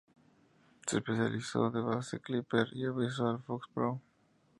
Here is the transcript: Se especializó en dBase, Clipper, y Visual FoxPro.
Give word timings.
Se 0.87 0.97
especializó 0.97 1.67
en 1.67 1.73
dBase, 1.73 2.19
Clipper, 2.21 2.69
y 2.73 2.89
Visual 2.89 3.37
FoxPro. 3.43 4.01